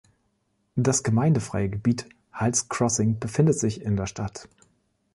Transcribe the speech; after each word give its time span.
Das 0.75 1.03
gemeindefreie 1.03 1.69
Gebiet 1.69 2.09
Hulls 2.33 2.69
Crossing 2.69 3.19
befindet 3.19 3.59
sich 3.59 3.81
in 3.83 3.97
der 3.97 4.07
Stadt. 4.07 4.49